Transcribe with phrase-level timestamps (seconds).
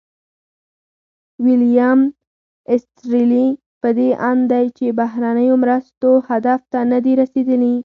[1.43, 1.99] ویلیم
[2.71, 3.47] ایسټیرلي
[3.81, 7.75] په دې اند دی چې بهرنیو مرستو هدف ته نه دي رسیدلي.